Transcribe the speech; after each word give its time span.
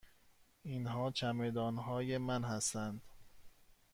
اینها 0.63 1.11
چمدان 1.11 1.77
های 1.77 2.17
من 2.17 2.43
هستند. 2.43 3.01